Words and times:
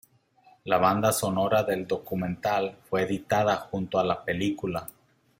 La 0.63 0.77
banda 0.79 1.11
sonora 1.11 1.61
del 1.61 1.85
documental 1.85 2.75
fue 2.89 3.03
editada 3.03 3.55
junto 3.57 3.99
a 3.99 4.03
la 4.03 4.25
película. 4.25 4.87